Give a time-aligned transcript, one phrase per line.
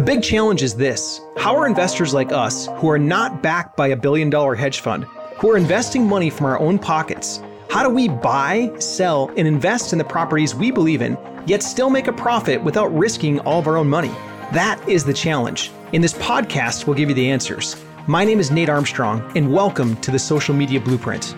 [0.00, 3.88] The big challenge is this how are investors like us, who are not backed by
[3.88, 5.04] a billion dollar hedge fund,
[5.36, 9.92] who are investing money from our own pockets, how do we buy, sell, and invest
[9.92, 13.66] in the properties we believe in, yet still make a profit without risking all of
[13.66, 14.08] our own money?
[14.54, 15.70] That is the challenge.
[15.92, 17.76] In this podcast, we'll give you the answers.
[18.06, 21.34] My name is Nate Armstrong, and welcome to the Social Media Blueprint.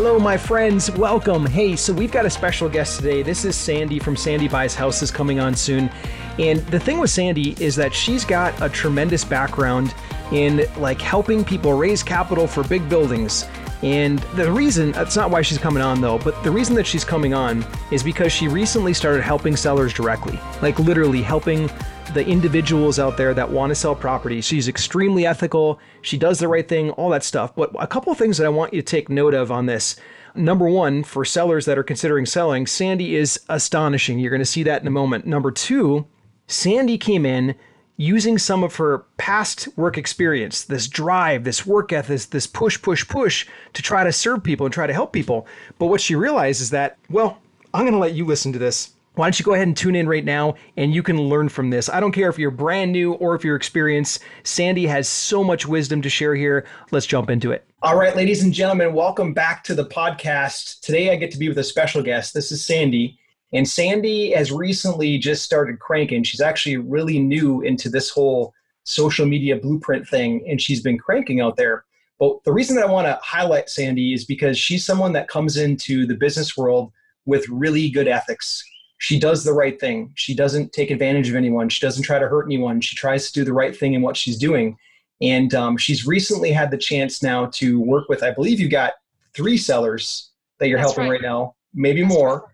[0.00, 0.92] Hello, my friends.
[0.92, 1.44] Welcome.
[1.44, 3.24] Hey, so we've got a special guest today.
[3.24, 5.90] This is Sandy from Sandy Buys Houses coming on soon.
[6.38, 9.92] And the thing with Sandy is that she's got a tremendous background
[10.30, 13.44] in like helping people raise capital for big buildings.
[13.82, 17.04] And the reason, that's not why she's coming on though, but the reason that she's
[17.04, 20.38] coming on is because she recently started helping sellers directly.
[20.62, 21.68] Like literally helping
[22.14, 24.40] the individuals out there that want to sell property.
[24.40, 25.78] She's extremely ethical.
[26.02, 27.54] She does the right thing, all that stuff.
[27.54, 29.96] But a couple of things that I want you to take note of on this.
[30.34, 34.18] Number one, for sellers that are considering selling, Sandy is astonishing.
[34.18, 35.26] You're going to see that in a moment.
[35.26, 36.06] Number two,
[36.46, 37.54] Sandy came in
[37.96, 43.06] using some of her past work experience, this drive, this work ethic, this, push, push,
[43.08, 45.46] push to try to serve people and try to help people.
[45.78, 47.38] But what she realized is that, well,
[47.74, 49.96] I'm going to let you listen to this why don't you go ahead and tune
[49.96, 51.88] in right now and you can learn from this?
[51.88, 54.20] I don't care if you're brand new or if you're experienced.
[54.44, 56.64] Sandy has so much wisdom to share here.
[56.92, 57.66] Let's jump into it.
[57.82, 60.78] All right, ladies and gentlemen, welcome back to the podcast.
[60.82, 62.32] Today I get to be with a special guest.
[62.32, 63.18] This is Sandy.
[63.52, 66.22] And Sandy has recently just started cranking.
[66.22, 71.40] She's actually really new into this whole social media blueprint thing, and she's been cranking
[71.40, 71.84] out there.
[72.20, 75.56] But the reason that I want to highlight Sandy is because she's someone that comes
[75.56, 76.92] into the business world
[77.26, 78.62] with really good ethics
[78.98, 80.12] she does the right thing.
[80.16, 81.68] She doesn't take advantage of anyone.
[81.68, 82.80] She doesn't try to hurt anyone.
[82.80, 84.76] She tries to do the right thing in what she's doing.
[85.20, 88.94] And um, she's recently had the chance now to work with, I believe you got
[89.34, 91.20] three sellers that you're That's helping right.
[91.20, 91.22] right.
[91.22, 92.34] now, maybe That's more.
[92.40, 92.48] Right.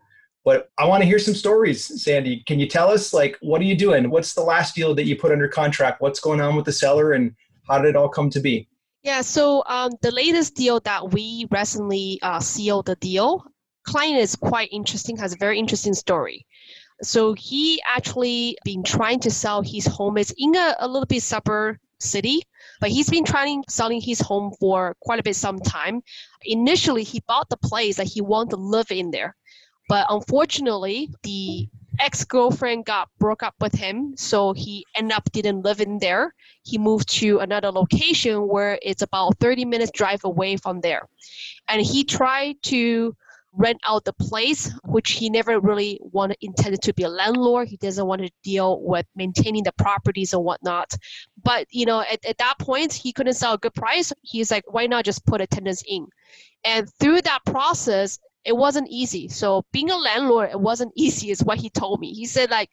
[0.45, 2.43] But I want to hear some stories, Sandy.
[2.47, 4.11] Can you tell us, like, what are you doing?
[4.11, 6.03] What's the last deal that you put under contract?
[6.03, 7.35] What's going on with the seller, and
[7.67, 8.69] how did it all come to be?
[9.03, 13.47] Yeah, so um, the latest deal that we recently uh, sealed the deal
[13.85, 16.47] client is quite interesting, has a very interesting story.
[17.03, 20.17] So he actually been trying to sell his home.
[20.17, 22.43] It's in a, a little bit suburb city,
[22.81, 26.03] but he's been trying selling his home for quite a bit some time.
[26.45, 29.35] Initially, he bought the place that he wanted to live in there,
[29.89, 31.69] but unfortunately, the
[32.01, 36.35] ex-girlfriend got broke up with him, so he ended up didn't live in there.
[36.63, 41.09] He moved to another location where it's about 30 minutes drive away from there,
[41.69, 43.17] and he tried to
[43.57, 47.69] rent out the place, which he never really wanted intended to be a landlord.
[47.69, 50.95] He doesn't want to deal with maintaining the properties and whatnot.
[51.43, 54.13] But you know, at, at that point, he couldn't sell a good price.
[54.23, 56.07] He's like, why not just put a tenants in?
[56.65, 59.29] And through that process, it wasn't easy.
[59.29, 62.13] So being a landlord, it wasn't easy, is what he told me.
[62.13, 62.71] He said like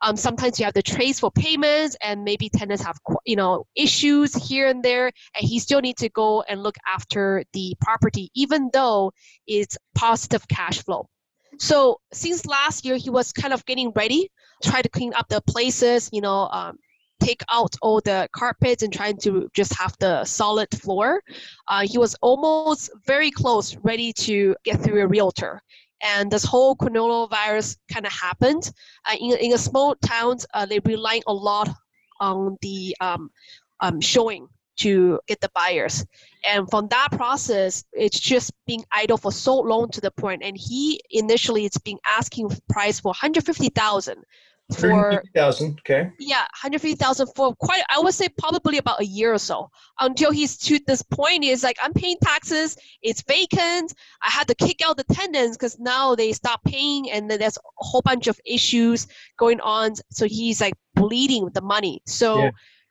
[0.00, 4.34] um, sometimes you have the trace for payments and maybe tenants have you know issues
[4.34, 8.70] here and there and he still needs to go and look after the property even
[8.72, 9.12] though
[9.46, 11.08] it's positive cash flow.
[11.58, 14.30] So since last year he was kind of getting ready
[14.62, 16.78] try to clean up the places you know um,
[17.20, 21.20] take out all the carpets and trying to just have the solid floor.
[21.66, 25.60] Uh, he was almost very close ready to get through a realtor
[26.02, 28.70] and this whole coronavirus kind of happened.
[29.04, 31.68] Uh, in, in a small towns, uh, they rely a lot
[32.20, 33.30] on the um,
[33.80, 34.48] um, showing
[34.78, 36.06] to get the buyers.
[36.44, 40.42] And from that process, it's just being idle for so long to the point.
[40.44, 44.24] And he initially it's been asking price for 150,000
[44.74, 45.80] for thousand.
[45.80, 46.10] Okay.
[46.18, 47.82] Yeah, hundred fifty thousand for quite.
[47.88, 49.70] I would say probably about a year or so
[50.00, 51.44] until he's to this point.
[51.44, 52.76] Is like I'm paying taxes.
[53.02, 53.94] It's vacant.
[54.22, 57.56] I had to kick out the tenants because now they stop paying, and then there's
[57.56, 59.06] a whole bunch of issues
[59.38, 59.94] going on.
[60.10, 62.02] So he's like bleeding with the money.
[62.06, 62.50] So yeah.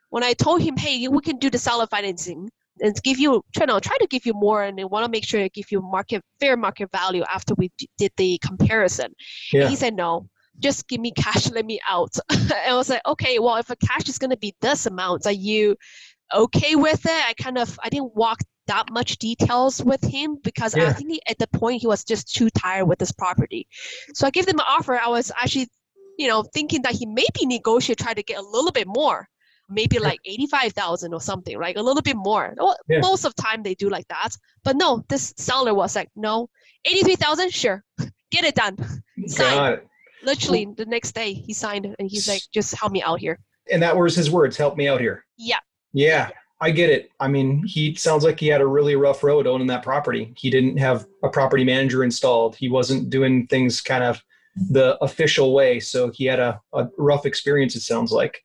[0.10, 2.50] when I told him, hey, we can do the seller financing
[2.82, 5.26] and give you try to try to give you more and they want to make
[5.26, 9.12] sure they give you market fair market value after we did the comparison
[9.52, 9.68] yeah.
[9.68, 10.30] he said no
[10.60, 12.16] just give me cash, let me out.
[12.30, 15.26] and I was like, okay, well, if a cash is going to be this amount,
[15.26, 15.76] are you
[16.34, 17.26] okay with it?
[17.28, 20.88] I kind of, I didn't walk that much details with him because yeah.
[20.88, 23.68] I think he, at the point he was just too tired with this property.
[24.14, 25.00] So I gave them an offer.
[25.00, 25.70] I was actually,
[26.18, 29.28] you know, thinking that he maybe negotiate, try to get a little bit more,
[29.70, 31.78] maybe like 85,000 or something, right?
[31.78, 32.54] A little bit more.
[32.58, 33.00] Well, yeah.
[33.00, 34.30] Most of the time they do like that.
[34.64, 36.50] But no, this seller was like, no,
[36.84, 37.84] 83,000, sure,
[38.32, 38.78] get it done.
[39.28, 39.80] Sign
[40.24, 43.40] literally the next day he signed and he's like just help me out here
[43.72, 45.60] and that was his words help me out here yeah
[45.94, 46.30] yeah
[46.60, 47.12] I get it.
[47.20, 50.34] I mean, he sounds like he had a really rough road owning that property.
[50.36, 52.56] He didn't have a property manager installed.
[52.56, 54.24] He wasn't doing things kind of
[54.70, 55.80] the official way.
[55.80, 58.44] So he had a, a rough experience, it sounds like.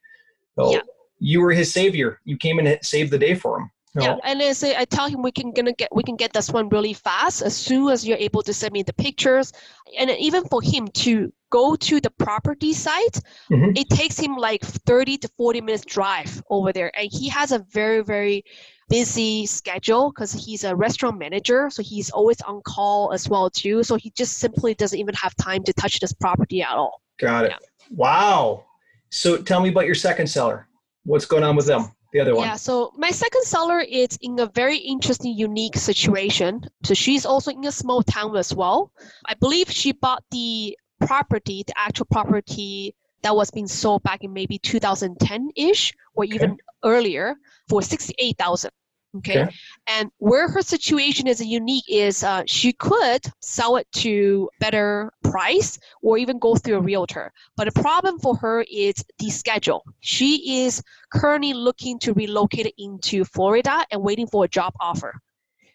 [0.56, 0.80] So yeah.
[1.20, 2.20] you were his savior.
[2.24, 3.70] You came and saved the day for him.
[3.94, 4.02] No.
[4.02, 6.50] Yeah, and I say I tell him we can gonna get we can get this
[6.50, 9.52] one really fast as soon as you're able to send me the pictures,
[9.98, 13.76] and even for him to go to the property site, mm-hmm.
[13.76, 17.58] it takes him like 30 to 40 minutes drive over there, and he has a
[17.70, 18.44] very very
[18.88, 23.82] busy schedule because he's a restaurant manager, so he's always on call as well too.
[23.82, 27.02] So he just simply doesn't even have time to touch this property at all.
[27.18, 27.50] Got it.
[27.52, 27.66] Yeah.
[27.90, 28.64] Wow.
[29.10, 30.66] So tell me about your second seller.
[31.04, 31.92] What's going on with them?
[32.12, 32.46] The other one?
[32.46, 36.64] Yeah, so my second seller is in a very interesting, unique situation.
[36.84, 38.92] So she's also in a small town as well.
[39.26, 44.32] I believe she bought the property, the actual property that was being sold back in
[44.32, 46.34] maybe 2010-ish or okay.
[46.34, 47.36] even earlier
[47.68, 48.70] for 68,000.
[49.16, 49.42] Okay?
[49.42, 49.54] okay?
[49.86, 55.78] And where her situation is unique is uh, she could sell it to better price
[56.02, 57.32] or even go through a realtor.
[57.56, 59.84] But the problem for her is the schedule.
[60.00, 60.82] She is
[61.12, 65.14] currently looking to relocate into Florida and waiting for a job offer.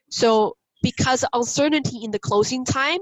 [0.10, 3.00] So because uncertainty in the closing time,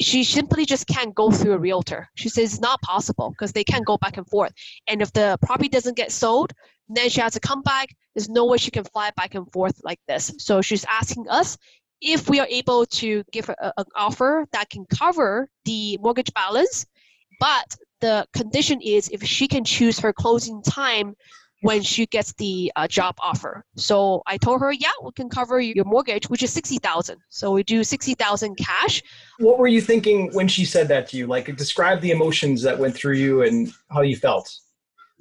[0.00, 2.08] she simply just can't go through a realtor.
[2.14, 4.52] She says it's not possible because they can't go back and forth.
[4.88, 6.52] And if the property doesn't get sold,
[6.88, 7.94] then she has to come back.
[8.14, 10.32] There's no way she can fly back and forth like this.
[10.38, 11.56] So she's asking us
[12.00, 16.84] if we are able to give her an offer that can cover the mortgage balance,
[17.38, 21.14] but the condition is if she can choose her closing time
[21.62, 23.64] when she gets the uh, job offer.
[23.76, 27.18] So I told her, yeah, we can cover your mortgage, which is 60,000.
[27.28, 29.00] So we do 60,000 cash.
[29.38, 31.28] What were you thinking when she said that to you?
[31.28, 34.52] Like describe the emotions that went through you and how you felt.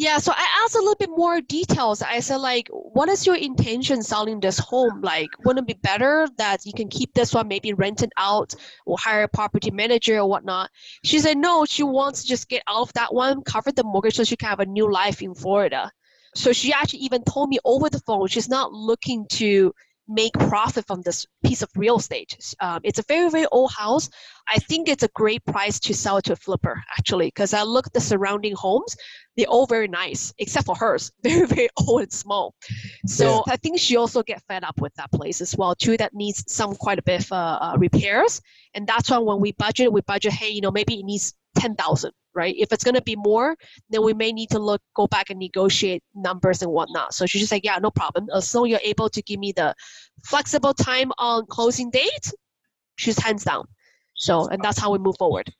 [0.01, 2.01] Yeah, so I asked a little bit more details.
[2.01, 4.99] I said, like, what is your intention selling this home?
[5.01, 8.55] Like, wouldn't it be better that you can keep this one, maybe rent it out
[8.87, 10.71] or hire a property manager or whatnot?
[11.03, 14.15] She said, no, she wants to just get out of that one, cover the mortgage
[14.15, 15.91] so she can have a new life in Florida.
[16.33, 19.71] So she actually even told me over the phone she's not looking to
[20.13, 22.37] make profit from this piece of real estate.
[22.59, 24.09] Um, it's a very, very old house.
[24.47, 27.93] I think it's a great price to sell to a flipper, actually, because I looked
[27.93, 28.95] the surrounding homes.
[29.37, 32.53] They're all very nice, except for hers, very, very old and small.
[33.05, 33.53] So yeah.
[33.53, 36.43] I think she also get fed up with that place as well, too, that needs
[36.47, 38.41] some quite a bit of uh, uh, repairs.
[38.73, 42.11] And that's why when we budget, we budget, hey, you know, maybe it needs 10,000
[42.33, 42.55] right?
[42.57, 43.55] If it's going to be more,
[43.89, 47.13] then we may need to look, go back and negotiate numbers and whatnot.
[47.13, 48.27] So she's just like, yeah, no problem.
[48.33, 49.73] As long as you're able to give me the
[50.23, 52.31] flexible time on closing date,
[52.95, 53.65] she's hands down.
[54.15, 55.51] So, and that's how we move forward.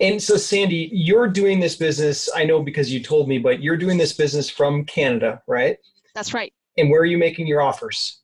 [0.00, 3.76] And so, Sandy, you're doing this business, I know because you told me, but you're
[3.76, 5.78] doing this business from Canada, right?
[6.14, 6.52] That's right.
[6.76, 8.21] And where are you making your offers?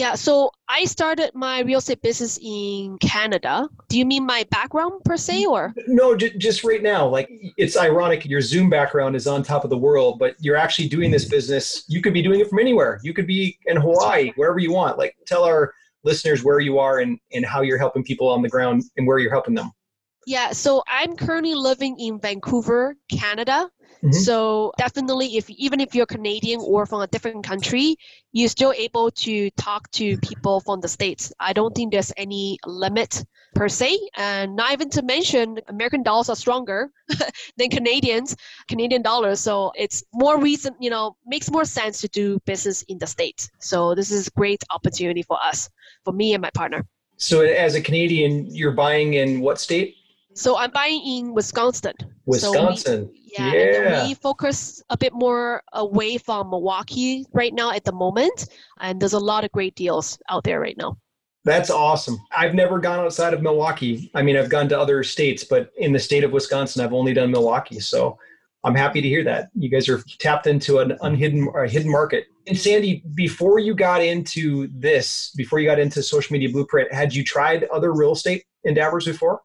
[0.00, 3.68] Yeah, so I started my real estate business in Canada.
[3.90, 5.74] Do you mean my background per se, or?
[5.88, 7.06] No, j- just right now.
[7.06, 8.24] Like it's ironic.
[8.24, 11.84] Your Zoom background is on top of the world, but you're actually doing this business.
[11.86, 12.98] You could be doing it from anywhere.
[13.02, 14.96] You could be in Hawaii, wherever you want.
[14.96, 18.48] Like tell our listeners where you are and, and how you're helping people on the
[18.48, 19.70] ground and where you're helping them.
[20.26, 23.68] Yeah, so I'm currently living in Vancouver, Canada.
[24.02, 24.12] Mm-hmm.
[24.12, 27.96] So definitely, if even if you're Canadian or from a different country,
[28.32, 31.32] you're still able to talk to people from the states.
[31.38, 33.22] I don't think there's any limit
[33.54, 36.90] per se, and not even to mention American dollars are stronger
[37.58, 38.36] than Canadians,
[38.68, 39.40] Canadian dollars.
[39.40, 43.50] So it's more reason, you know, makes more sense to do business in the states.
[43.58, 45.68] So this is a great opportunity for us,
[46.04, 46.86] for me and my partner.
[47.18, 49.96] So as a Canadian, you're buying in what state?
[50.34, 51.94] So I'm buying in Wisconsin.
[52.26, 53.06] Wisconsin.
[53.06, 53.52] So we, yeah.
[53.52, 54.06] yeah.
[54.06, 58.48] we focus a bit more away from Milwaukee right now at the moment.
[58.80, 60.96] And there's a lot of great deals out there right now.
[61.44, 62.18] That's awesome.
[62.36, 64.10] I've never gone outside of Milwaukee.
[64.14, 67.14] I mean, I've gone to other states, but in the state of Wisconsin, I've only
[67.14, 67.80] done Milwaukee.
[67.80, 68.18] So
[68.62, 69.48] I'm happy to hear that.
[69.54, 72.26] You guys are tapped into an unhidden or hidden market.
[72.46, 77.14] And Sandy, before you got into this, before you got into social media blueprint, had
[77.14, 79.40] you tried other real estate endeavors before?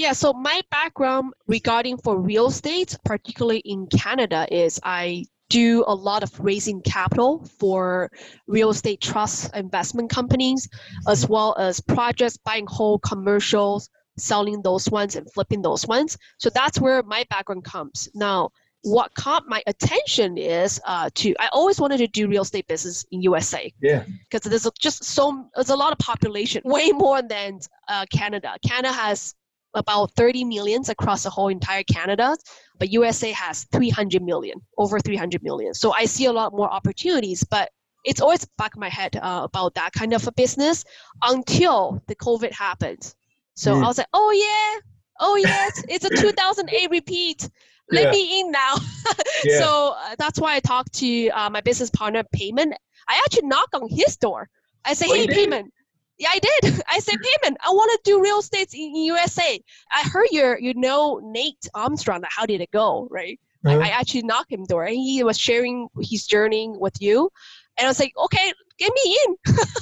[0.00, 5.94] Yeah, so my background regarding for real estate, particularly in Canada, is I do a
[5.94, 8.10] lot of raising capital for
[8.46, 10.70] real estate trust investment companies,
[11.06, 16.16] as well as projects, buying whole commercials, selling those ones and flipping those ones.
[16.38, 18.08] So that's where my background comes.
[18.14, 22.66] Now, what caught my attention is uh, to I always wanted to do real estate
[22.68, 23.70] business in USA.
[23.82, 24.04] Yeah.
[24.30, 28.56] Because there's just so there's a lot of population, way more than uh, Canada.
[28.66, 29.34] Canada has
[29.74, 32.36] about 30 millions across the whole entire Canada,
[32.78, 35.74] but USA has 300 million, over 300 million.
[35.74, 37.44] So I see a lot more opportunities.
[37.44, 37.70] But
[38.04, 40.84] it's always back my head uh, about that kind of a business
[41.22, 43.14] until the COVID happened.
[43.54, 43.84] So mm.
[43.84, 44.80] I was like, oh yeah,
[45.20, 47.48] oh yes, it's a 2008 repeat.
[47.92, 48.10] Let yeah.
[48.10, 48.76] me in now.
[49.44, 49.58] yeah.
[49.58, 52.74] So uh, that's why I talked to uh, my business partner, Payment.
[53.08, 54.48] I actually knocked on his door.
[54.84, 55.72] I said, oh, hey, Payment.
[56.20, 56.82] Yeah, I did.
[56.88, 59.60] I said, Payment, I want to do real estate in USA.
[59.90, 62.22] I heard you you know Nate Armstrong.
[62.28, 63.08] How did it go?
[63.10, 63.40] Right.
[63.64, 63.78] Uh-huh.
[63.78, 67.30] I, I actually knocked him door and he was sharing his journey with you.
[67.78, 69.36] And I was like, okay, get me in.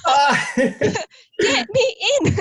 [0.07, 0.47] uh.
[1.41, 2.37] get me in.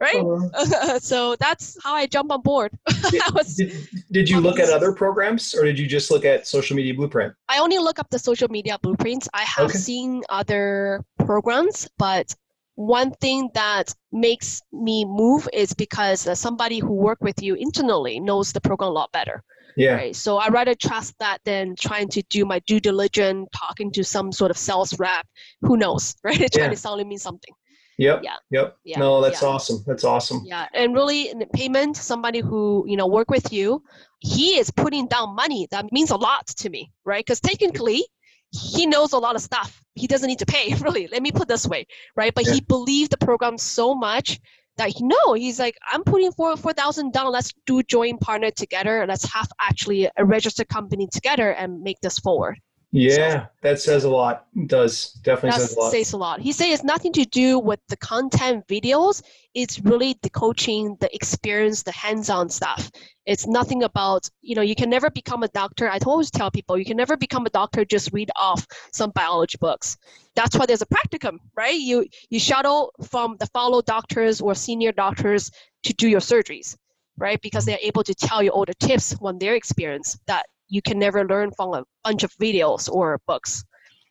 [0.00, 0.16] right?
[0.16, 0.98] Uh-huh.
[0.98, 2.72] so that's how I jump on board.
[3.10, 6.46] did, was, did, did, you look at other programs or did you just look at
[6.46, 7.34] Social Media Blueprint?
[7.48, 9.28] I only look up the Social Media Blueprints.
[9.34, 9.78] I have okay.
[9.78, 12.34] seen other programs, but
[12.74, 18.18] one thing that makes me move is because uh, somebody who worked with you internally
[18.20, 19.42] knows the program a lot better.
[19.76, 19.94] Yeah.
[19.94, 20.16] Right?
[20.16, 24.30] So I rather trust that than trying to do my due diligence, talking to some
[24.30, 25.26] sort of sales rep.
[25.62, 26.36] Who knows, right?
[26.36, 26.70] trying yeah.
[26.70, 27.54] to sell me something.
[27.98, 28.22] Yep.
[28.24, 28.36] Yeah.
[28.50, 28.76] Yep.
[28.84, 28.98] Yeah.
[28.98, 29.48] No, that's yeah.
[29.48, 29.84] awesome.
[29.86, 30.42] That's awesome.
[30.44, 33.82] Yeah, and really, in the payment, somebody who you know work with you,
[34.18, 35.68] he is putting down money.
[35.70, 37.24] That means a lot to me, right?
[37.24, 38.04] Because technically,
[38.52, 39.82] he knows a lot of stuff.
[39.94, 41.08] He doesn't need to pay, really.
[41.08, 42.34] Let me put this way, right?
[42.34, 42.54] But yeah.
[42.54, 44.40] he believed the program so much
[44.76, 48.50] that he no he's like i'm putting four four thousand down let's do joint partner
[48.50, 52.58] together let's have actually a registered company together and make this forward
[52.94, 54.46] yeah, that says a lot.
[54.54, 55.90] It does definitely says a lot.
[55.92, 56.40] Says a lot.
[56.40, 59.22] He says it's nothing to do with the content videos.
[59.54, 62.90] It's really the coaching, the experience, the hands-on stuff.
[63.24, 65.88] It's nothing about you know you can never become a doctor.
[65.88, 69.56] I always tell people you can never become a doctor just read off some biology
[69.58, 69.96] books.
[70.36, 71.80] That's why there's a practicum, right?
[71.80, 75.50] You you shuttle from the fellow doctors or senior doctors
[75.84, 76.76] to do your surgeries
[77.18, 77.40] right?
[77.42, 80.98] Because they're able to tell you all the tips on their experience that you can
[80.98, 83.62] never learn from a bunch of videos or books.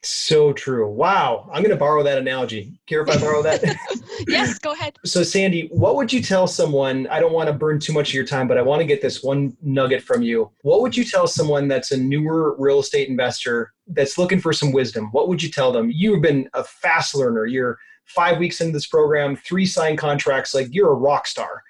[0.03, 0.89] So true.
[0.89, 1.49] Wow.
[1.51, 2.79] I'm going to borrow that analogy.
[2.87, 3.63] Care if I borrow that?
[4.27, 4.95] yes, go ahead.
[5.03, 7.07] So, Sandy, what would you tell someone?
[7.07, 9.01] I don't want to burn too much of your time, but I want to get
[9.01, 10.51] this one nugget from you.
[10.61, 14.71] What would you tell someone that's a newer real estate investor that's looking for some
[14.71, 15.09] wisdom?
[15.11, 15.91] What would you tell them?
[15.91, 17.45] You've been a fast learner.
[17.45, 20.53] You're five weeks into this program, three signed contracts.
[20.53, 21.63] Like you're a rock star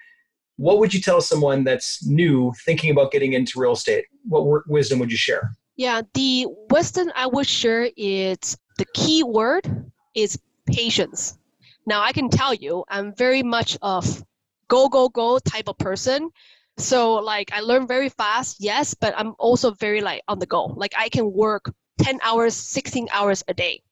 [0.56, 4.04] what would you tell someone that's new thinking about getting into real estate?
[4.28, 5.52] What wisdom would you share?
[5.76, 11.38] Yeah, the wisdom I would share is the key word is patience.
[11.86, 14.24] Now I can tell you, I'm very much of
[14.68, 16.30] go go go type of person.
[16.78, 20.66] So like I learn very fast, yes, but I'm also very like on the go.
[20.66, 23.82] Like I can work 10 hours, 16 hours a day,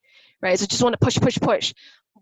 [0.40, 0.58] right?
[0.58, 1.74] So just want to push, push, push.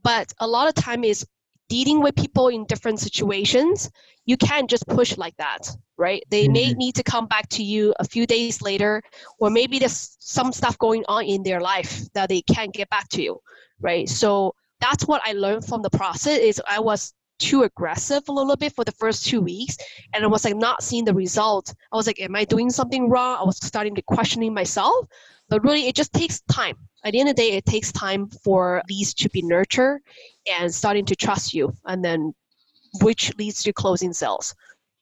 [0.03, 1.27] But a lot of time is
[1.69, 3.91] dealing with people in different situations,
[4.25, 6.23] you can't just push like that, right?
[6.31, 6.53] They mm-hmm.
[6.53, 9.03] may need to come back to you a few days later,
[9.39, 13.09] or maybe there's some stuff going on in their life that they can't get back
[13.11, 13.41] to you,
[13.81, 14.09] right?
[14.09, 18.57] So that's what I learned from the process is I was too aggressive a little
[18.57, 19.77] bit for the first two weeks
[20.13, 21.73] and I was like not seeing the result.
[21.93, 23.39] I was like, am I doing something wrong?
[23.41, 25.07] I was starting to questioning myself.
[25.49, 28.29] But really it just takes time at the end of the day, it takes time
[28.29, 30.01] for leads to be nurtured
[30.51, 32.35] and starting to trust you, and then
[33.03, 34.55] which leads to closing sales.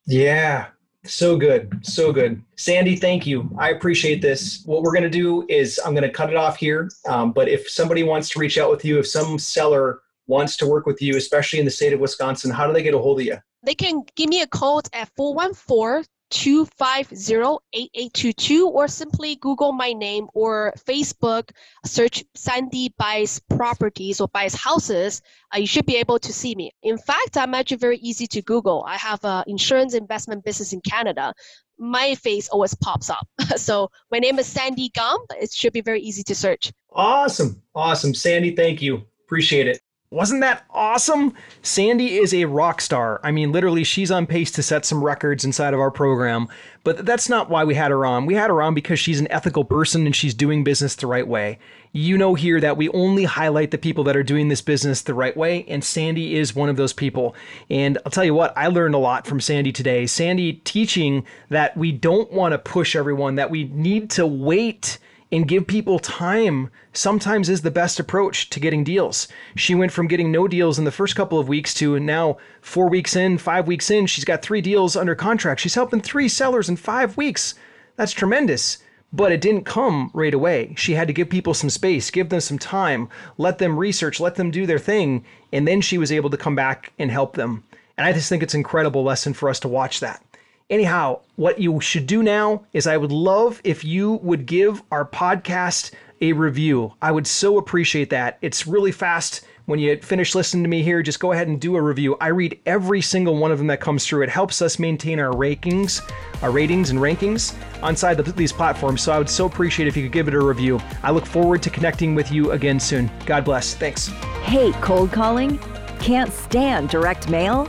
[0.06, 0.66] Yeah,
[1.04, 1.72] so good.
[1.82, 2.42] So good.
[2.56, 3.50] Sandy, thank you.
[3.58, 4.62] I appreciate this.
[4.66, 6.90] What we're going to do is I'm going to cut it off here.
[7.08, 10.66] Um, but if somebody wants to reach out with you, if some seller wants to
[10.66, 13.20] work with you, especially in the state of Wisconsin, how do they get a hold
[13.20, 13.38] of you?
[13.62, 20.72] They can give me a call at 414 250-8822 or simply Google my name or
[20.86, 21.50] Facebook
[21.84, 25.22] search Sandy buys properties or buys houses.
[25.54, 26.72] Uh, you should be able to see me.
[26.82, 28.84] In fact, I'm actually very easy to Google.
[28.86, 31.32] I have an insurance investment business in Canada.
[31.78, 33.28] My face always pops up.
[33.56, 35.18] so my name is Sandy Gum.
[35.40, 36.72] It should be very easy to search.
[36.92, 37.62] Awesome.
[37.74, 38.14] Awesome.
[38.14, 39.02] Sandy, thank you.
[39.24, 39.80] Appreciate it.
[40.16, 41.34] Wasn't that awesome?
[41.60, 43.20] Sandy is a rock star.
[43.22, 46.48] I mean, literally, she's on pace to set some records inside of our program.
[46.84, 48.24] But that's not why we had her on.
[48.24, 51.28] We had her on because she's an ethical person and she's doing business the right
[51.28, 51.58] way.
[51.92, 55.12] You know here that we only highlight the people that are doing this business the
[55.12, 57.34] right way, and Sandy is one of those people.
[57.68, 60.06] And I'll tell you what, I learned a lot from Sandy today.
[60.06, 64.98] Sandy teaching that we don't want to push everyone, that we need to wait
[65.32, 69.28] and give people time sometimes is the best approach to getting deals.
[69.56, 72.88] She went from getting no deals in the first couple of weeks to now four
[72.88, 75.60] weeks in, five weeks in, she's got three deals under contract.
[75.60, 77.54] She's helping three sellers in five weeks.
[77.96, 78.78] That's tremendous.
[79.12, 80.74] But it didn't come right away.
[80.76, 84.34] She had to give people some space, give them some time, let them research, let
[84.34, 87.64] them do their thing, and then she was able to come back and help them.
[87.96, 90.22] And I just think it's an incredible lesson for us to watch that.
[90.68, 95.04] Anyhow, what you should do now is I would love if you would give our
[95.04, 96.92] podcast a review.
[97.00, 98.38] I would so appreciate that.
[98.42, 99.46] It's really fast.
[99.66, 102.16] When you finish listening to me here, just go ahead and do a review.
[102.20, 104.22] I read every single one of them that comes through.
[104.22, 106.02] It helps us maintain our rankings,
[106.42, 107.54] our ratings and rankings
[107.88, 109.02] inside the, these platforms.
[109.02, 110.80] So I would so appreciate if you could give it a review.
[111.04, 113.08] I look forward to connecting with you again soon.
[113.24, 113.74] God bless.
[113.74, 114.08] Thanks.
[114.42, 115.60] Hate cold calling?
[116.00, 117.68] Can't stand direct mail?